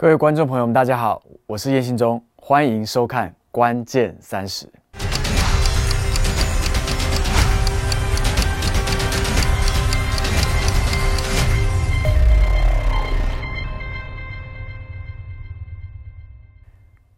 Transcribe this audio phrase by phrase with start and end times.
[0.00, 4.64] 各位观众朋友们，大家好，我是叶信忠，欢迎收看《关键三十》。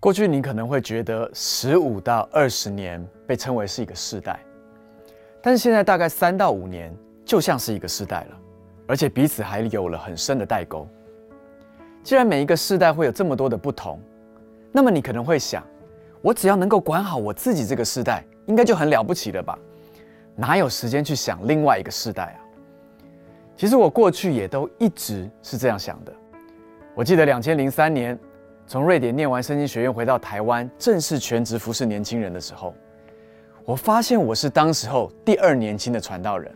[0.00, 4.40] 过去你可能会觉得十五到二十年被称为是一个世代，
[5.42, 6.90] 但是现在大概三到五年
[7.26, 8.38] 就像是一个世代了，
[8.88, 10.88] 而且彼此还有了很深的代沟。
[12.02, 14.00] 既然每一个世代会有这么多的不同，
[14.72, 15.62] 那么你可能会想，
[16.22, 19.58] 我只要能够管好我自己这个世代，应该就很了不起了吧？
[20.36, 22.40] 哪有时间去想另外一个世代啊？
[23.56, 26.12] 其实我过去也都一直是这样想的。
[26.94, 28.18] 我记得两千零三年
[28.66, 32.74] 从瑞典念完圣经学院回到台湾，正式全职服侍年轻人的时候，
[33.66, 36.50] 我发现我是当时候第二年轻的传道人。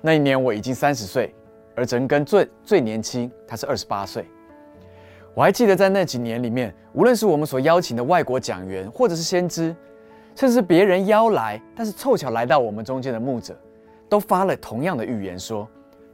[0.00, 1.34] 那一年我已经三十岁，
[1.74, 4.24] 而陈根最最年轻，他是二十八岁。
[5.34, 9.74] 我还记得在那几年里面，无论是我们所邀请的外国讲员，或者是先知，
[10.34, 13.56] 甚至别人邀来，但是凑巧来到我们中间的牧者，
[14.08, 15.68] 都发了同样的预言，说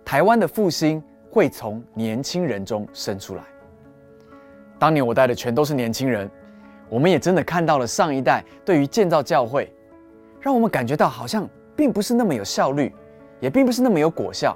[0.05, 3.43] 台湾的复兴会从年轻人中生出来。
[4.79, 6.31] 当年我带的全都是年轻人，
[6.91, 9.73] 我们也真的看到了上一代对于建造教会，
[10.41, 12.95] 让我们感觉到好像并不是那么有效率，
[13.41, 14.55] 也并不是那么有果效，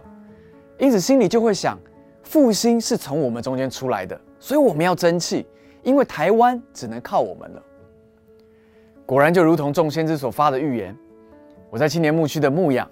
[0.78, 1.78] 因此心里就会想，
[2.22, 4.20] 复兴是从我们中间出来的。
[4.40, 5.46] 所以我们要争气，
[5.82, 7.62] 因为台湾只能靠我们了。
[9.06, 10.96] 果然，就如同众先知所发的预言，
[11.68, 12.88] 我在青年牧区的牧养，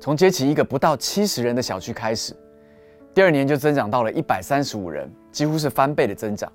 [0.00, 2.34] 从接起一个不到七十人的小区开始，
[3.12, 6.50] 第二年就增长到了一百三十五人，几乎是翻倍的增长。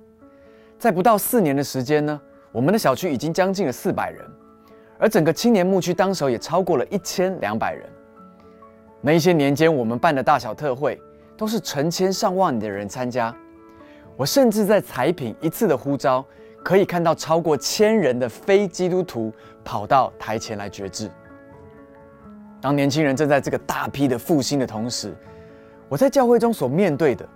[0.79, 2.19] 在不到四年的时间呢，
[2.51, 4.25] 我们的小区已经将近了四百人，
[4.97, 7.87] 而整个青年牧区当时也超过了一千两百人。
[9.01, 10.99] 那一些年间，我们办的大小特会，
[11.37, 13.35] 都是成千上万的人参加。
[14.21, 16.23] 我甚至在彩品一次的呼召，
[16.63, 19.33] 可以看到超过千人的非基督徒
[19.63, 21.09] 跑到台前来决志。
[22.61, 25.11] 当年轻人正在这个大批的复兴的同时，
[25.89, 27.27] 我在教会中所面对的，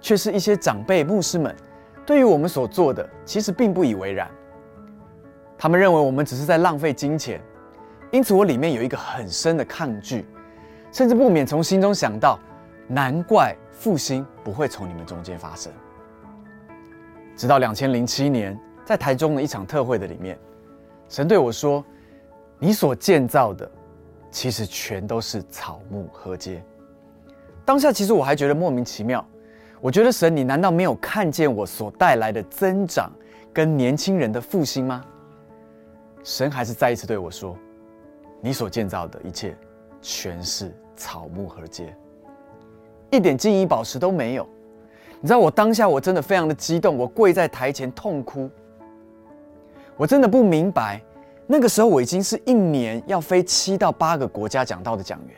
[0.00, 1.54] 却是一些长辈牧师们
[2.04, 4.28] 对于我们所做的，其实并不以为然。
[5.56, 7.40] 他们认为我们只是在浪费金钱，
[8.10, 10.26] 因此我里面有一个很深的抗拒，
[10.90, 12.36] 甚至不免从心中想到：
[12.88, 15.72] 难怪复兴不会从你们中间发生。
[17.36, 20.38] 直到两千零七年，在台中的一场特会的里面，
[21.08, 21.84] 神对我说
[22.58, 23.68] ：“你所建造的，
[24.30, 26.60] 其实全都是草木禾秸。”
[27.64, 29.24] 当下其实我还觉得莫名其妙，
[29.80, 33.10] 我觉得神，你难道没有看见我所带来的增长
[33.52, 35.04] 跟年轻人的复兴吗？
[36.22, 37.56] 神还是再一次对我说
[38.40, 39.56] ：“你所建造的一切，
[40.00, 41.86] 全是草木禾秸，
[43.10, 44.48] 一点金银宝石都没有。”
[45.22, 48.50] 你知道我当下我真的非常的激动，我跪在台前痛哭。
[49.96, 51.00] 我真的不明白，
[51.46, 55.36] 那个时候我已经是一年要飞七到八个国家讲道的讲员，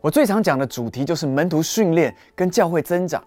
[0.00, 3.20] 我最常讲的主题就是门徒训练跟教会增长。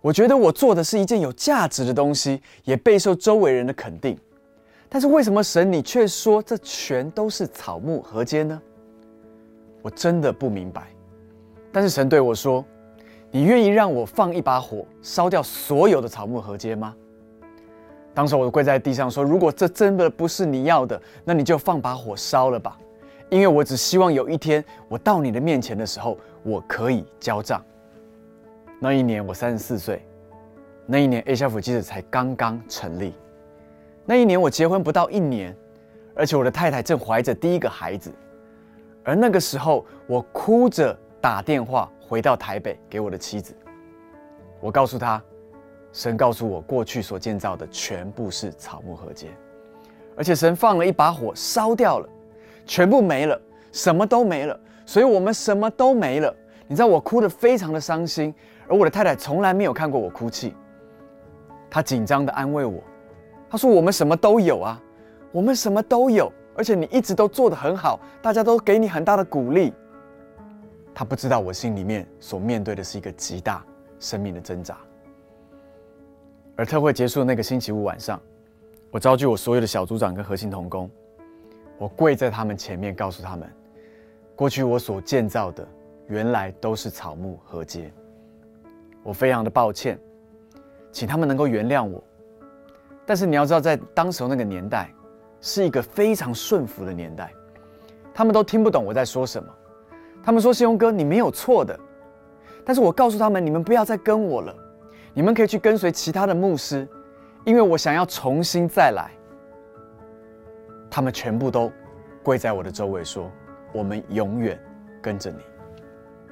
[0.00, 4.18] 我觉得我做的是一件有价值的东西，也备受周围人的肯定。
[4.88, 8.60] 但是为什么神你却说这全都是草木禾秸呢？
[9.80, 10.88] 我真的不明白。
[11.70, 12.64] 但是神对我说。
[13.30, 16.94] 你愿意让我放一把火烧掉所有的草木禾秸吗？
[18.14, 22.76] 当时我跪在地上说：“如果这真的不是你要的，那你就放把火烧了吧，
[23.28, 27.62] 因为我只希望有一天我到你的面前的时候，我可以交账。”
[28.80, 30.04] 那一年我三十四岁，
[30.86, 33.12] 那一年 A 小府记者才刚刚成立，
[34.04, 35.54] 那一年我结婚不到一年，
[36.14, 38.10] 而且我的太太正怀着第一个孩子，
[39.04, 41.90] 而那个时候我哭着打电话。
[42.08, 43.54] 回到台北给我的妻子，
[44.60, 45.22] 我告诉他，
[45.92, 49.26] 神告诉我过去所建造的全部是草木禾秸，
[50.16, 52.08] 而且神放了一把火烧掉了，
[52.64, 53.38] 全部没了，
[53.72, 56.34] 什么都没了，所以我们什么都没了。
[56.66, 58.34] 你知道我哭得非常的伤心，
[58.66, 60.56] 而我的太太从来没有看过我哭泣，
[61.68, 62.82] 她紧张的安慰我，
[63.50, 64.80] 她说我们什么都有啊，
[65.30, 69.74] 我们什么都有，而且你一直都做得很好，大家都给你很大的鼓励。
[70.98, 73.64] 他不知道我心里面所面对的是一个极大
[74.00, 74.76] 生命的挣扎。
[76.56, 78.20] 而特会结束的那个星期五晚上，
[78.90, 80.90] 我召集我所有的小组长跟核心同工，
[81.78, 83.48] 我跪在他们前面，告诉他们，
[84.34, 85.64] 过去我所建造的
[86.08, 87.92] 原来都是草木禾秸。
[89.04, 89.96] 我非常的抱歉，
[90.90, 92.02] 请他们能够原谅我。
[93.06, 94.92] 但是你要知道，在当时那个年代，
[95.40, 97.32] 是一个非常顺服的年代，
[98.12, 99.48] 他们都听不懂我在说什么。
[100.22, 101.78] 他们说：“信用哥，你没有错的。”
[102.64, 104.54] 但是我告诉他们：“你们不要再跟我了，
[105.14, 106.86] 你们可以去跟随其他的牧师，
[107.44, 109.10] 因为我想要重新再来。”
[110.90, 111.72] 他们全部都
[112.22, 113.30] 跪在我的周围说
[113.72, 114.58] ：“我们永远
[115.00, 115.38] 跟着你。”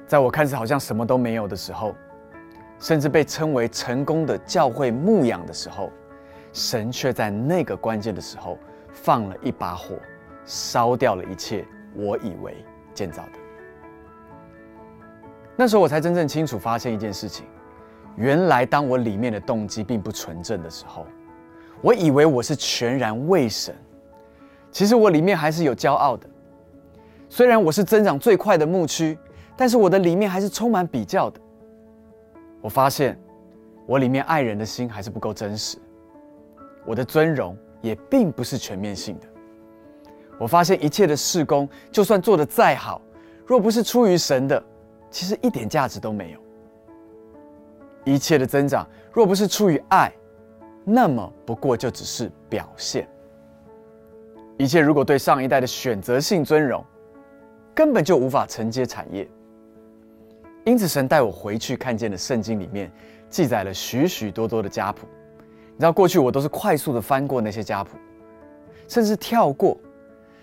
[0.05, 1.95] 在我看似好像什么都没有的时候，
[2.79, 5.91] 甚至被称为成功的教会牧养的时候，
[6.53, 8.57] 神却在那个关键的时候
[8.91, 9.95] 放了一把火，
[10.45, 12.63] 烧掉了一切我以为
[12.93, 13.46] 建造的。
[15.57, 17.45] 那时候我才真正清楚发现一件事情：
[18.15, 21.05] 原来当我里面的动机并不纯正的时候，
[21.81, 23.75] 我以为我是全然为神，
[24.71, 26.29] 其实我里面还是有骄傲的。
[27.27, 29.17] 虽然我是增长最快的牧区。
[29.59, 31.41] 但是我的里面还是充满比较的。
[32.61, 33.19] 我发现，
[33.87, 35.79] 我里面爱人的心还是不够真实。
[36.85, 39.25] 我的尊荣也并不是全面性的。
[40.37, 43.01] 我发现一切的事工，就算做得再好，
[43.47, 44.63] 若不是出于神的，
[45.17, 46.39] 其实一点价值都没有。
[48.05, 50.13] 一切的增长，若不是出于爱，
[50.85, 53.09] 那么不过就只是表现。
[54.59, 56.85] 一切如果对上一代的选择性尊荣，
[57.73, 59.27] 根本就无法承接产业。
[60.65, 62.91] 因此，神带我回去看见的圣经里面
[63.27, 65.07] 记载了许许多多的家谱。
[65.39, 67.97] 你知道，过去我都是快速的翻过那些家谱，
[68.87, 69.75] 甚至跳过，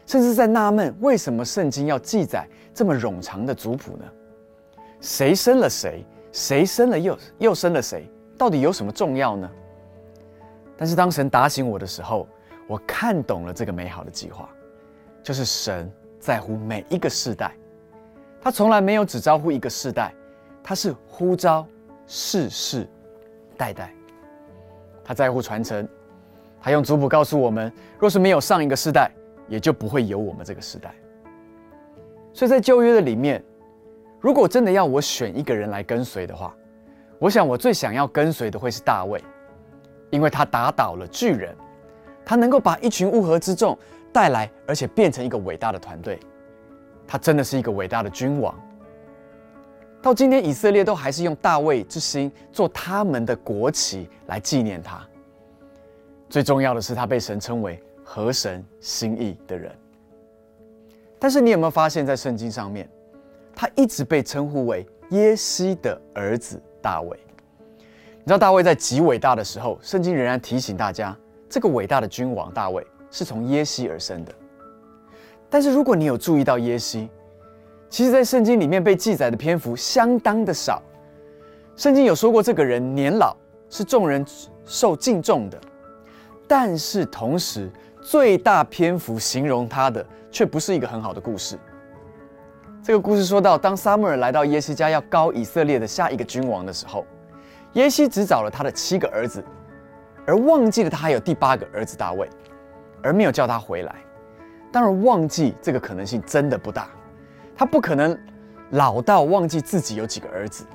[0.05, 2.45] 甚至在纳闷为什么圣经要记载
[2.75, 4.05] 这么冗长的族谱呢？
[5.05, 6.03] 谁生了谁？
[6.33, 8.11] 谁生了又又生了谁？
[8.39, 9.49] 到底有什么重要呢？
[10.79, 12.27] 但是当神打醒我的时候，
[12.67, 14.49] 我看懂了这个美好的计划，
[15.23, 17.55] 就是神在乎每一个世代。
[18.41, 20.13] 他从来没有只招呼一个世代，
[20.63, 21.67] 他是呼召
[22.07, 22.89] 世世
[23.59, 23.93] 代代。
[25.05, 25.87] 他在乎传承，
[26.63, 29.11] 他用族谱告诉我们：若是没有上一个世代，
[29.49, 30.95] 也就不会有我们这个时代。
[32.33, 33.45] 所以在旧约的里面，
[34.25, 36.57] 如果真的要我选一个人来跟随的话，
[37.19, 39.23] 我想我最想要跟随的会是大卫，
[40.09, 41.55] 因为他打倒了巨人，
[42.25, 43.79] 他能够把一群乌合之众
[44.15, 46.19] 带来，而且变成一个伟大的团队。
[47.07, 48.59] 他真的是一个伟大的君王。
[50.01, 55.07] 到今天，以色列都还是用大卫之心做他们的国旗来纪念他。
[56.31, 59.71] 最重要的是，他被神称为合神心意的人。
[61.19, 62.89] 但是，你有没有发现，在圣经上面，
[63.55, 67.19] 他一直被称呼为耶西的儿子大卫？
[67.79, 71.17] 你知道，大卫在极伟大的时候，圣经仍然提醒大家，
[71.49, 74.33] 这个伟大的君王大卫是从耶西而生的。
[75.51, 77.09] 但是如果你有注意到耶西，
[77.91, 80.83] 其实，在圣经里面被记载的篇幅相当的少。
[81.77, 83.37] 圣经有说过，这个人年老，
[83.69, 84.25] 是众人
[84.65, 85.61] 受敬重的。
[86.49, 87.71] 但是同时，
[88.03, 91.57] 最大篇幅形容他的，却不是一个很好的故事。
[92.85, 97.07] 这个故事说到，当撒母耳来到耶西家要高以色列的下一个君王的时候，
[97.73, 99.43] 耶西只找了他的七个儿子，
[100.27, 102.29] 而忘记了他还有第八个儿子大卫，
[103.03, 103.95] 而没有叫他回来。
[104.71, 106.91] 当然，忘记这个可能性真的不大，
[107.57, 108.15] 他不可能
[108.73, 110.67] 老到忘记自己有几个儿子。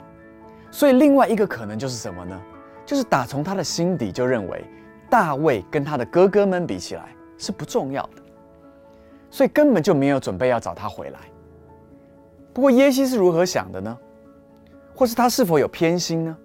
[0.71, 2.41] 所以，另外一个可能就是什么呢？
[2.87, 4.65] 就是打从他的心底就认为
[5.11, 7.03] 大卫跟他的哥哥们比起来
[7.37, 8.23] 是不重要的，
[9.29, 11.19] 所以根本就没有准备要找他回来。
[12.59, 13.97] 不过，耶西是如何想的呢？
[14.93, 16.37] 或是他是否有偏心呢？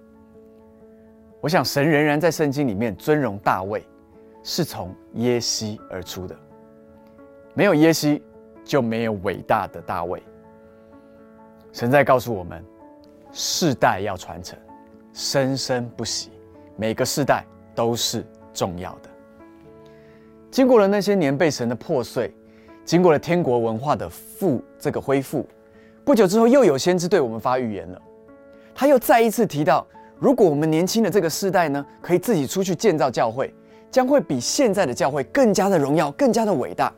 [1.40, 3.84] 我想，神仍然在圣经里面尊荣大卫，
[4.44, 6.36] 是从耶西而出的。
[7.52, 8.22] 没有耶西，
[8.64, 10.22] 就没有伟大的大卫。
[11.72, 12.64] 神在告诉我们，
[13.32, 14.56] 世代要传承，
[15.12, 16.30] 生生不息，
[16.76, 17.44] 每个世代
[17.74, 19.10] 都是重要的。
[20.48, 22.32] 经过了那些年被神的破碎，
[22.84, 25.44] 经过了天国文化的复这个恢复，
[26.04, 28.00] 不久之后又有先知对我们发预言了。
[28.74, 29.86] 他又再一次提到，
[30.18, 33.54] 如果我们年轻的这个世代呢，可以自己出去建造教会，
[33.90, 36.92] 将会比现在的教会更加的荣耀，更加的伟大。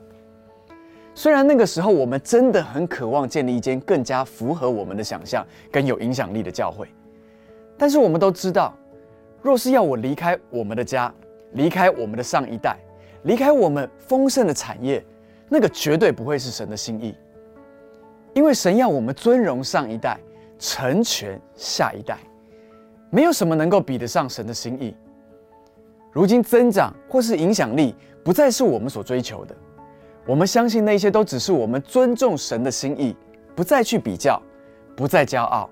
[1.14, 6.88] 虽然那个时候我们真的很渴望建立一间更加符合我们的想象、更有影响力的教会，
[7.78, 8.74] 但是我们都知道，
[9.40, 11.12] 若是要我离开我们的家，
[11.52, 12.76] 离开我们的上一代，
[13.22, 15.02] 离开我们丰盛的产业，
[15.48, 17.14] 那个绝对不会是神的心意。
[18.36, 20.20] 因为神要我们尊荣上一代，
[20.58, 22.18] 成全下一代，
[23.08, 24.94] 没有什么能够比得上神的心意。
[26.12, 29.56] 如今增长或是影响力，不再是我们所追求的。
[30.26, 33.16] 我们相信那些都只是我们尊重神的心意，
[33.54, 34.40] 不再去比较，
[34.94, 35.70] 不再骄傲，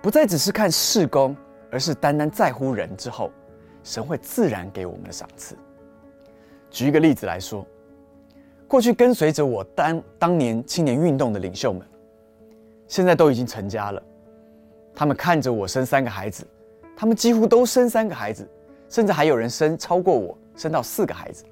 [0.00, 1.36] 不再只是看事功，
[1.68, 3.32] 而是单单在乎人之后，
[3.82, 5.56] 神会自然给我们的赏赐。
[6.70, 7.66] 举一个例子来说，
[8.68, 11.82] 过去跟随着我当当年青年运动的领袖们，
[12.86, 14.02] 现在都已经成家了，
[14.94, 16.46] 他们看着我生三个孩子，
[16.94, 18.46] 他们几乎都生三个孩子，
[18.90, 21.44] 甚至还有人生超过我，生到四个孩子。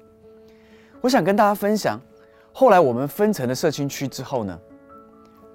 [1.01, 1.99] 我想跟大家分享，
[2.53, 4.59] 后来我们分成了社区区之后呢，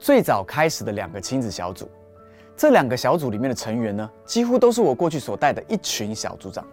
[0.00, 1.88] 最早开始的两个亲子小组，
[2.56, 6.66] 这两个小组里面的成员呢，几乎都是我过去所带的一群小组长。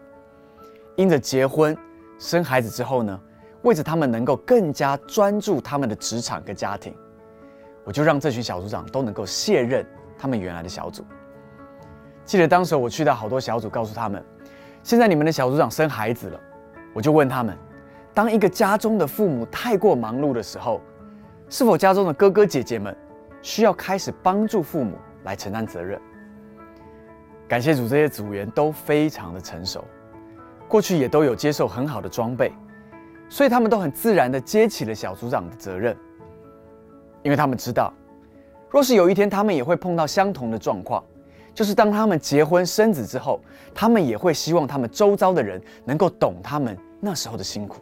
[0.96, 1.78] 因着结婚
[2.18, 3.20] 生孩子之后呢，
[3.64, 6.94] 为着他们能够更加专注他们的职场跟家庭，
[7.84, 9.86] 我就让这群小组长都能够卸任
[10.18, 11.04] 他们原来的小组。
[12.26, 14.24] 记得当时我去到好多小组，告诉他们，
[14.84, 16.40] 现在你们的小组长生孩子了，
[16.94, 17.58] 我就问他们。
[18.14, 20.82] 当一个家中的父母太过忙碌的时候，
[21.50, 22.96] 是否家中的哥哥姐姐们
[23.42, 26.00] 需要开始帮助父母来承担责任？
[27.48, 29.84] 感谢主，这些组员都非常的成熟，
[30.68, 32.52] 过去也都有接受很好的装备，
[33.30, 35.96] 所以他们都很自然的接起了小组长的责任，
[37.24, 37.94] 因为他们知道，
[38.70, 41.04] 若是有一天他们也会碰到相同的状况，
[41.54, 43.40] 就是当他们结婚生子之后，
[43.74, 47.82] 他们也会希望他们周遭的人能够懂他们那时候的辛苦。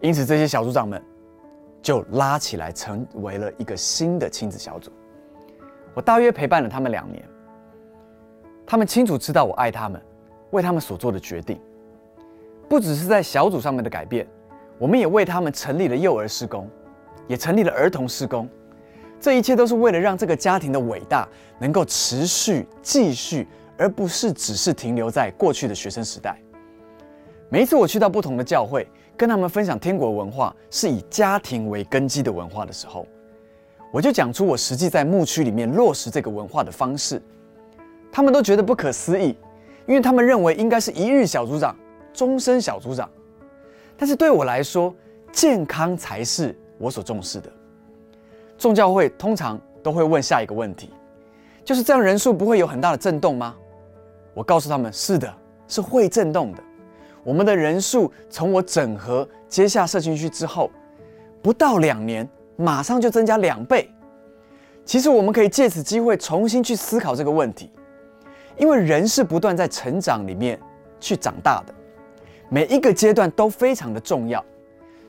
[0.00, 1.02] 因此，这些小组长们
[1.82, 4.90] 就拉起来，成为了一个新的亲子小组。
[5.94, 7.22] 我大约陪伴了他们两年，
[8.66, 10.00] 他们清楚知道我爱他们，
[10.50, 11.60] 为他们所做的决定，
[12.68, 14.26] 不只是在小组上面的改变，
[14.78, 16.68] 我们也为他们成立了幼儿施工，
[17.26, 18.48] 也成立了儿童施工。
[19.20, 23.46] 这一切都是为了让这个家庭的伟大能够持续继续，
[23.78, 26.38] 而不是只是停留在过去的学生时代。
[27.48, 28.86] 每一次我去到不同的教会。
[29.18, 33.06] 跟他们分享天国文化是以家庭为根基的文化的时候，
[33.90, 37.18] 我就讲出我实际在牧区里面落实这个文化的方式，
[38.12, 39.34] 他们都觉得不可思议，
[39.86, 41.74] 因为他们认为应该是一日小组长，
[42.16, 43.08] 终身小组长。
[43.96, 44.92] 但是对我来说，
[45.30, 47.50] 健康才是我所重视的。
[48.58, 50.90] 众教会通常都会问下一个问题，
[51.62, 53.54] 就是这样人数不会有很大的震动吗？
[54.32, 55.32] 我告诉他们，是的，
[55.68, 56.62] 是会震动的。
[57.22, 60.70] 我们的人数从我整合接下社群区之后，
[61.42, 63.90] 不到两年，马上就增加两倍。
[64.84, 67.70] 其实我们可以借此机会重新去思考这个问题，
[68.56, 70.58] 因为人是不断在成长里面
[71.00, 71.74] 去长大的，
[72.48, 74.44] 每一个阶段都非常的重要。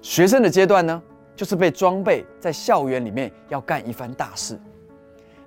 [0.02, 1.02] 学生的阶段呢，
[1.36, 4.60] 就是被装备在校园里面要干一番大事，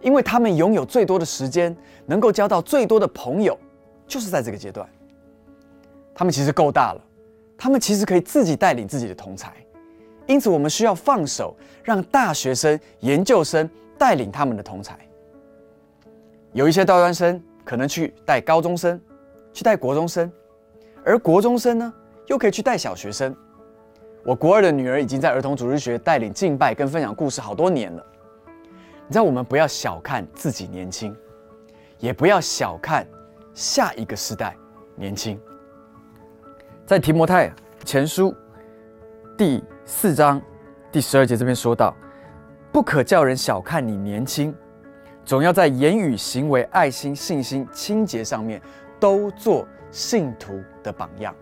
[0.00, 1.74] 因为他们拥有最多的时间，
[2.06, 3.58] 能够交到最多的朋友，
[4.06, 4.88] 就是在这个阶段。
[6.14, 7.00] 他们其实够大了，
[7.56, 9.52] 他们其实可以自己带领自己的同才，
[10.26, 14.98] 因此我们需要放手，让大学生、研究生带领他们的同才。
[16.52, 19.00] 有一些大专生可能去带高中生，
[19.52, 20.30] 去带国中生，
[21.04, 21.92] 而国中生呢，
[22.26, 23.34] 又可以去带小学生。
[24.24, 28.06] 我国二的女儿已经在儿童主日学带领敬拜跟分享故事好多年了。
[29.06, 31.16] 你知道，我们不要小看自己年轻，
[31.98, 33.06] 也不要小看
[33.54, 34.54] 下一个时代
[34.94, 35.40] 年轻。
[36.86, 37.50] 在提摩太
[37.84, 38.34] 前书
[39.38, 40.40] 第四章
[40.92, 41.96] 第十二节这边说到，
[42.70, 44.54] 不可叫人小看你年轻，
[45.24, 48.60] 总要在言语、行为、爱心、信心、清洁上面
[49.00, 51.34] 都做信徒的榜样。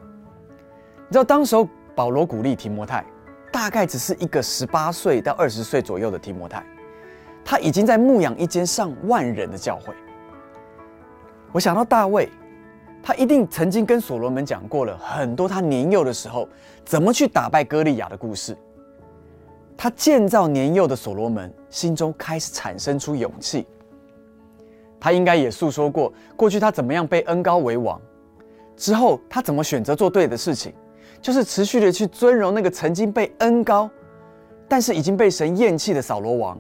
[1.09, 3.05] 你知道，当时候保罗鼓励提摩太，
[3.53, 6.65] 大概只是一个十八岁到二十岁左右的提摩太，
[7.45, 9.95] 他已经在牧养一间上万人的教会。
[11.53, 12.29] 我想到大卫。
[13.01, 16.47] 他一定曾经跟所罗门讲过了很多他年幼的时候
[16.85, 18.55] 怎么去打败歌利亚的故事。
[19.77, 23.67] 他建造年幼的所罗门心中开始产生出勇气。
[24.99, 27.99] 他应该也诉说过过去他怎么样被恩高为王，
[28.79, 30.73] 之后他怎么选择做对的事情，
[31.21, 33.91] 就是持续的去尊荣那个曾经被恩高，
[34.69, 36.57] 但是已经被神厌弃的扫罗王。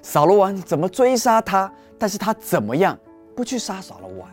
[0.00, 2.98] 扫罗王怎么追杀他，但是他怎么样
[3.36, 4.28] 不去杀扫罗王？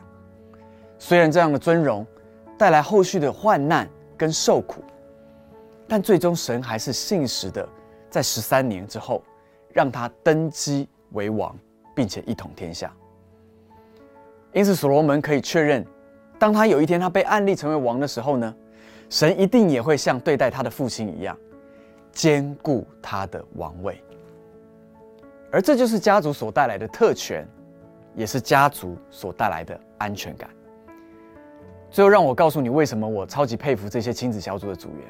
[0.98, 2.08] 虽然这样的尊荣
[2.58, 4.82] 带来后续的患难跟受苦，
[5.88, 7.68] 但最终神还是信实的，
[8.10, 9.22] 在十三年之后
[9.74, 11.56] 让他登基为王，
[11.94, 12.92] 并且一统天下。
[14.54, 15.86] 因此，所罗门可以确认，
[16.40, 18.56] 当他有一天他被安立成为王的时候呢，
[19.10, 21.38] 神一定也会像对待他的父亲一样，
[22.12, 24.02] 兼顾他的王位。
[25.52, 27.46] 而这就是家族所带来的特权，
[28.16, 30.50] 也是家族所带来的安全感。
[31.92, 35.08] 最后，让我告诉你为什么我超级佩服这些亲子小组的组员。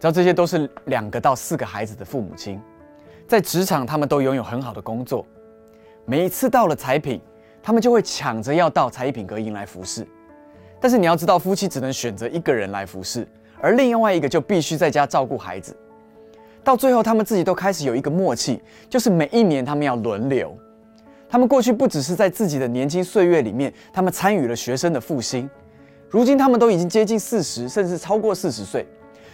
[0.00, 2.60] 知道这些都是两个到四个孩子的父母亲，
[3.28, 5.24] 在职场他们都拥有很好的工作。
[6.06, 7.20] 每一次到了彩品，
[7.62, 10.06] 他们就会抢着要到彩品阁迎来服侍。
[10.84, 13.26] 但是你要知道，夫妻只能选择一个人来服侍，
[13.58, 15.74] 而另外一个就必须在家照顾孩子。
[16.62, 18.60] 到最后，他们自己都开始有一个默契，
[18.90, 20.54] 就是每一年他们要轮流。
[21.26, 25.48] 他们过去不只是在自己的年轻岁月里面，他们参与了学生的复兴，
[26.10, 28.86] 如今他们都已经接近四十，甚至超过四十岁，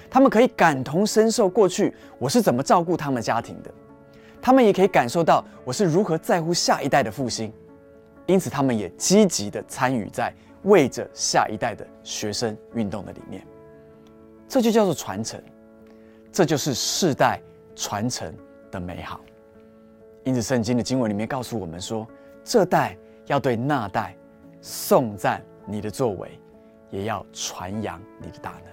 [0.08, 3.70] 他们可以感同身受过去我是怎么照顾他们家庭的，
[4.40, 7.52] 他们也可以感受到我是如何在乎下一代的复兴，
[8.26, 13.46] 因此他们也积极的参与在为着下一代的学生运动的理念，
[14.48, 15.42] 这就叫做传承，
[16.30, 17.40] 这就是世代
[17.74, 18.34] 传承
[18.70, 19.20] 的美好。
[20.24, 22.06] 因此，圣经的经文里面告诉我们说，
[22.44, 24.14] 这代要对那代
[24.60, 26.38] 颂赞你的作为，
[26.90, 28.72] 也要传扬你的大能。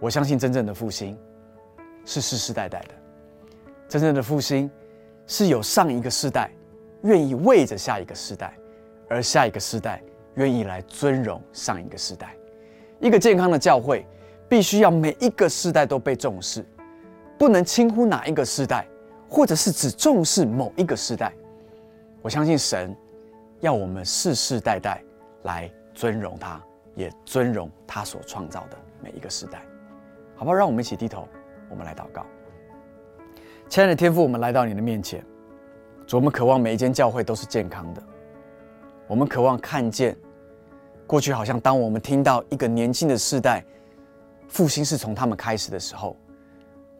[0.00, 1.16] 我相信真正的复兴
[2.04, 2.94] 是世世代代的，
[3.88, 4.68] 真正的复兴
[5.26, 6.50] 是有上一个世代
[7.02, 8.52] 愿意为着下一个世代，
[9.08, 10.02] 而下一个世代
[10.40, 12.34] 愿意来尊荣上一个世代。
[12.98, 14.06] 一个健康的教会，
[14.48, 16.64] 必须要每一个世代都被重视，
[17.38, 18.84] 不能轻忽哪一个世代。
[19.32, 21.32] 或者是只重视某一个时代，
[22.20, 22.92] 我相信神
[23.60, 25.00] 要我们世世代代
[25.44, 26.60] 来尊荣他，
[26.96, 29.62] 也尊荣他所创造的每一个时代，
[30.34, 30.52] 好不好？
[30.52, 31.28] 让我们一起低头，
[31.68, 32.26] 我们来祷告。
[33.68, 35.24] 亲爱的天父，我们来到你的面前，
[36.08, 38.02] 主，我们渴望每一间教会都是健康的，
[39.06, 40.16] 我们渴望看见
[41.10, 43.64] 过去好像当我们听到一个年轻的世代
[44.46, 46.16] 复兴是从他们开始的时候。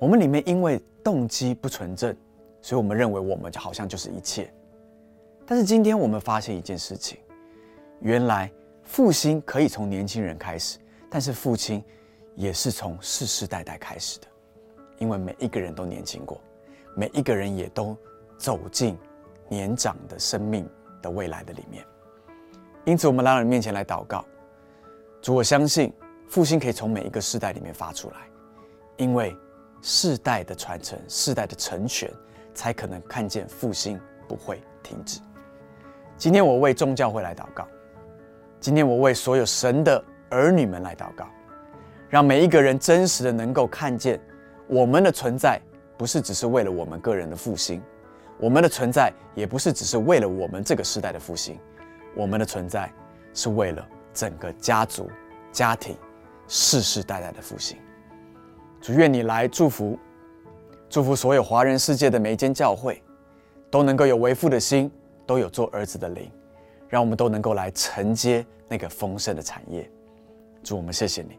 [0.01, 2.13] 我们里面因为动机不纯正，
[2.61, 4.53] 所以我们认为我们就好像就是一切。
[5.47, 7.21] 但是今天我们发现一件事情，
[8.01, 8.51] 原来
[8.83, 11.81] 复兴可以从年轻人开始，但是父亲
[12.35, 14.27] 也是从世世代代开始的，
[14.99, 16.41] 因为每一个人都年轻过，
[16.97, 17.97] 每一个人也都
[18.37, 18.99] 走进
[19.49, 20.69] 年长的生命
[21.01, 21.85] 的未来的里面。
[22.85, 24.25] 因此，我们来到你面前来祷告，
[25.21, 25.93] 主，我相信
[26.29, 28.17] 复兴可以从每一个世代里面发出来，
[28.97, 29.37] 因为。
[29.83, 32.13] 世代的传承，世代的成全，
[32.53, 35.21] 才可能看见复兴不会停止。
[36.19, 37.67] 今天我为众教会来祷告，
[38.61, 41.27] 今天我为所有神的儿女们来祷告，
[42.11, 44.21] 让每一个人真实的能够看见，
[44.67, 45.59] 我们的存在
[45.97, 47.81] 不是只是为了我们个人的复兴，
[48.39, 51.59] 我们的存在也不是只是为了我们这个时代的复兴，
[52.15, 52.93] 我们的存在
[53.33, 55.11] 是为了整个家族、
[55.53, 55.97] 家庭、
[56.49, 57.79] 世世代代的复兴。
[58.81, 59.99] 主愿你来祝福，
[60.89, 63.03] 祝福所有华人世界的每一间教会，
[63.71, 64.91] 都能够有为父的心，
[65.27, 66.31] 都有做儿子的灵，
[66.89, 69.89] 让我们都能够来承接那个丰盛的产业。
[70.63, 71.39] 主，我们谢谢你，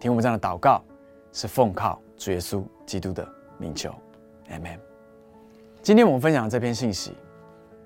[0.00, 0.82] 听我们这样的祷告，
[1.32, 3.94] 是奉靠主耶稣基督的名求
[4.48, 4.78] mm。
[5.82, 7.12] 今天我们分享这篇信息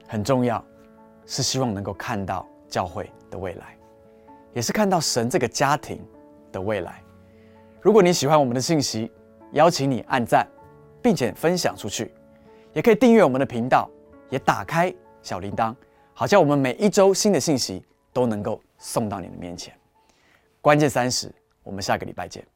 [0.06, 0.64] 很重要，
[1.33, 3.75] 是希望能够看到教会的未来，
[4.53, 5.99] 也是看到神这个家庭
[6.53, 7.03] 的未来。
[7.81, 9.11] 如果你喜欢我们的信息，
[9.53, 10.47] 邀请你按赞，
[11.01, 12.12] 并且分享出去，
[12.75, 13.88] 也可以订阅我们的频道，
[14.29, 15.75] 也打开小铃铛，
[16.12, 19.73] 好像我们每一周新的信息都能够送到你的面前。
[20.61, 22.51] 关键三十，我们下个礼拜见。